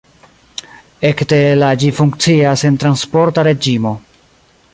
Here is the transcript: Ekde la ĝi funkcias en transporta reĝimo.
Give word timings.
Ekde 1.09 1.39
la 1.63 1.69
ĝi 1.83 1.91
funkcias 1.99 2.65
en 2.71 2.83
transporta 2.85 3.49
reĝimo. 3.51 3.95